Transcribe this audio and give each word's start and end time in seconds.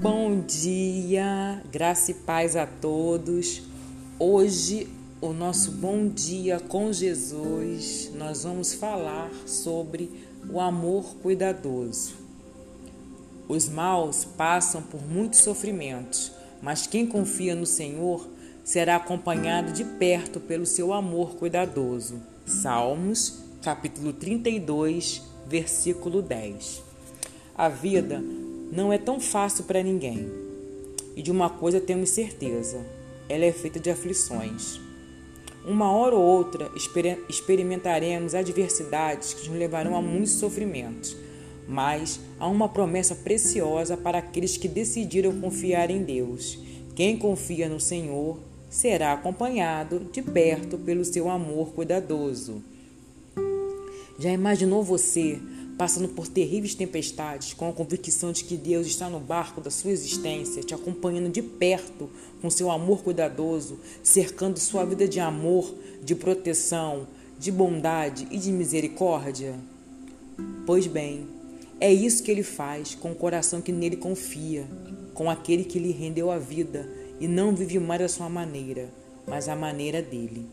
Bom 0.00 0.40
dia, 0.40 1.62
graça 1.70 2.12
e 2.12 2.14
paz 2.14 2.56
a 2.56 2.66
todos. 2.66 3.60
Hoje, 4.18 4.88
o 5.20 5.34
nosso 5.34 5.72
bom 5.72 6.08
dia 6.08 6.58
com 6.58 6.90
Jesus, 6.90 8.10
nós 8.14 8.44
vamos 8.44 8.72
falar 8.72 9.30
sobre 9.44 10.10
o 10.50 10.58
amor 10.58 11.16
cuidadoso. 11.16 12.14
Os 13.46 13.68
maus 13.68 14.24
passam 14.24 14.80
por 14.80 15.06
muitos 15.06 15.40
sofrimentos, 15.40 16.32
mas 16.62 16.86
quem 16.86 17.06
confia 17.06 17.54
no 17.54 17.66
Senhor 17.66 18.26
será 18.64 18.96
acompanhado 18.96 19.70
de 19.70 19.84
perto 19.84 20.40
pelo 20.40 20.64
seu 20.64 20.94
amor 20.94 21.34
cuidadoso. 21.34 22.22
Salmos, 22.46 23.40
capítulo 23.60 24.14
32, 24.14 25.20
versículo 25.46 26.22
10. 26.22 26.82
A 27.54 27.68
vida 27.68 28.24
não 28.70 28.92
é 28.92 28.98
tão 28.98 29.18
fácil 29.18 29.64
para 29.64 29.82
ninguém. 29.82 30.30
E 31.16 31.22
de 31.22 31.30
uma 31.30 31.50
coisa 31.50 31.80
temos 31.80 32.10
certeza: 32.10 32.80
ela 33.28 33.44
é 33.44 33.52
feita 33.52 33.80
de 33.80 33.90
aflições. 33.90 34.80
Uma 35.64 35.92
hora 35.92 36.14
ou 36.14 36.22
outra 36.22 36.70
experimentaremos 37.28 38.34
adversidades 38.34 39.34
que 39.34 39.48
nos 39.48 39.58
levarão 39.58 39.94
a 39.94 40.00
muitos 40.00 40.32
sofrimentos, 40.32 41.14
mas 41.68 42.18
há 42.38 42.48
uma 42.48 42.68
promessa 42.68 43.14
preciosa 43.14 43.96
para 43.96 44.18
aqueles 44.18 44.56
que 44.56 44.66
decidiram 44.66 45.38
confiar 45.38 45.90
em 45.90 46.02
Deus. 46.02 46.58
Quem 46.94 47.18
confia 47.18 47.68
no 47.68 47.78
Senhor 47.78 48.38
será 48.70 49.12
acompanhado 49.12 50.00
de 50.10 50.22
perto 50.22 50.78
pelo 50.78 51.04
seu 51.04 51.28
amor 51.28 51.72
cuidadoso. 51.72 52.62
Já 54.18 54.30
imaginou 54.30 54.82
você 54.82 55.38
passando 55.80 56.08
por 56.08 56.28
terríveis 56.28 56.74
tempestades, 56.74 57.54
com 57.54 57.66
a 57.66 57.72
convicção 57.72 58.32
de 58.32 58.44
que 58.44 58.54
Deus 58.54 58.86
está 58.86 59.08
no 59.08 59.18
barco 59.18 59.62
da 59.62 59.70
sua 59.70 59.90
existência, 59.92 60.62
te 60.62 60.74
acompanhando 60.74 61.30
de 61.30 61.40
perto 61.40 62.10
com 62.42 62.50
seu 62.50 62.70
amor 62.70 63.02
cuidadoso, 63.02 63.78
cercando 64.02 64.58
sua 64.58 64.84
vida 64.84 65.08
de 65.08 65.18
amor, 65.20 65.74
de 66.04 66.14
proteção, 66.14 67.06
de 67.38 67.50
bondade 67.50 68.28
e 68.30 68.36
de 68.36 68.52
misericórdia? 68.52 69.54
Pois 70.66 70.86
bem, 70.86 71.26
é 71.80 71.90
isso 71.90 72.22
que 72.22 72.30
ele 72.30 72.42
faz 72.42 72.94
com 72.94 73.12
o 73.12 73.16
coração 73.16 73.62
que 73.62 73.72
nele 73.72 73.96
confia, 73.96 74.66
com 75.14 75.30
aquele 75.30 75.64
que 75.64 75.78
lhe 75.78 75.92
rendeu 75.92 76.30
a 76.30 76.38
vida 76.38 76.86
e 77.18 77.26
não 77.26 77.56
vive 77.56 77.78
mais 77.78 78.02
a 78.02 78.08
sua 78.08 78.28
maneira, 78.28 78.90
mas 79.26 79.48
a 79.48 79.56
maneira 79.56 80.02
dele. 80.02 80.44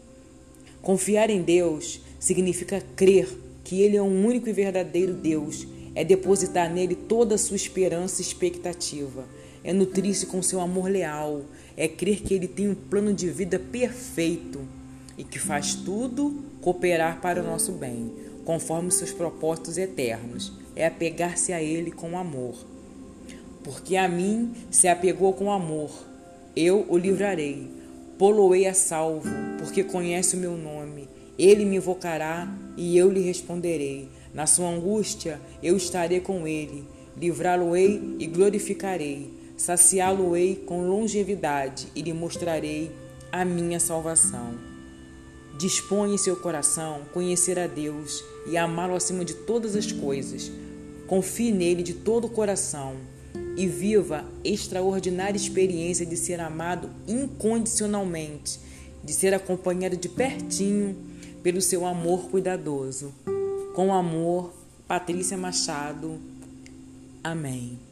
Confiar 0.81 1.29
em 1.29 1.41
Deus 1.41 1.99
significa 2.17 2.81
crer 2.95 3.27
que 3.67 3.81
Ele 3.81 3.97
é 3.97 4.01
um 4.01 4.25
único 4.25 4.47
e 4.47 4.53
verdadeiro 4.53 5.13
Deus, 5.13 5.67
é 5.93 6.01
depositar 6.01 6.71
nele 6.71 6.95
toda 6.95 7.35
a 7.35 7.37
sua 7.37 7.57
esperança 7.57 8.21
e 8.21 8.25
expectativa, 8.25 9.25
é 9.61 9.73
nutrir-se 9.73 10.25
com 10.25 10.41
seu 10.41 10.61
amor 10.61 10.89
leal, 10.89 11.41
é 11.75 11.85
crer 11.85 12.21
que 12.21 12.33
Ele 12.33 12.47
tem 12.47 12.69
um 12.69 12.73
plano 12.73 13.13
de 13.13 13.29
vida 13.29 13.59
perfeito 13.59 14.61
e 15.17 15.23
que 15.25 15.37
faz 15.37 15.75
tudo 15.75 16.45
cooperar 16.61 17.19
para 17.19 17.41
o 17.41 17.45
nosso 17.45 17.73
bem, 17.73 18.09
conforme 18.45 18.89
seus 18.89 19.11
propósitos 19.11 19.77
eternos, 19.77 20.53
é 20.73 20.87
apegar-se 20.87 21.51
a 21.51 21.61
Ele 21.61 21.91
com 21.91 22.17
amor. 22.17 22.55
Porque 23.65 23.97
a 23.97 24.07
mim 24.07 24.53
se 24.71 24.87
apegou 24.87 25.33
com 25.33 25.51
amor, 25.51 25.91
eu 26.55 26.85
o 26.87 26.97
livrarei, 26.97 27.69
poloei 28.17 28.65
a 28.65 28.73
salvo, 28.73 29.29
porque 29.57 29.83
conhece 29.83 30.37
o 30.37 30.39
meu 30.39 30.55
nome 30.55 31.16
ele 31.37 31.65
me 31.65 31.77
invocará 31.77 32.51
e 32.75 32.97
eu 32.97 33.11
lhe 33.11 33.21
responderei. 33.21 34.09
Na 34.33 34.45
sua 34.45 34.69
angústia 34.69 35.39
eu 35.61 35.77
estarei 35.77 36.19
com 36.19 36.47
ele, 36.47 36.83
livrá-lo-ei 37.15 38.15
e 38.19 38.27
glorificarei, 38.27 39.33
saciá-lo-ei 39.55 40.55
com 40.55 40.87
longevidade 40.87 41.87
e 41.95 42.01
lhe 42.01 42.13
mostrarei 42.13 42.91
a 43.31 43.45
minha 43.45 43.79
salvação. 43.79 44.55
Dispõe 45.57 46.13
em 46.13 46.17
seu 46.17 46.35
coração 46.35 47.01
conhecer 47.13 47.57
a 47.57 47.65
Deus 47.65 48.23
e 48.45 48.55
amá-lo 48.57 48.95
acima 48.95 49.25
de 49.25 49.33
todas 49.33 49.75
as 49.75 49.91
coisas. 49.91 50.51
Confie 51.07 51.51
nele 51.51 51.81
de 51.81 51.93
todo 51.93 52.25
o 52.25 52.29
coração 52.29 52.95
e 53.55 53.65
viva 53.67 54.23
extraordinária 54.43 55.35
experiência 55.35 56.05
de 56.05 56.15
ser 56.15 56.39
amado 56.39 56.89
incondicionalmente, 57.07 58.59
de 59.03 59.13
ser 59.13 59.33
acompanhado 59.33 59.97
de 59.97 60.09
pertinho 60.09 60.95
pelo 61.47 61.61
seu 61.61 61.85
amor 61.85 62.29
cuidadoso. 62.29 63.13
Com 63.73 63.93
amor, 63.93 64.51
Patrícia 64.85 65.37
Machado. 65.37 66.19
Amém. 67.23 67.86